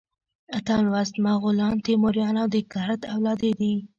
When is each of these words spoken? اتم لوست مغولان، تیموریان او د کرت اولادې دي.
اتم 0.57 0.81
لوست 0.93 1.15
مغولان، 1.25 1.75
تیموریان 1.85 2.35
او 2.41 2.47
د 2.53 2.57
کرت 2.71 3.01
اولادې 3.13 3.51
دي. 3.59 3.73